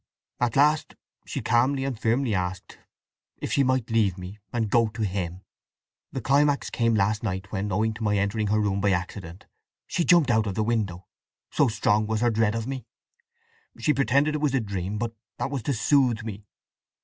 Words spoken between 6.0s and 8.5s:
The climax came last night, when, owing to my entering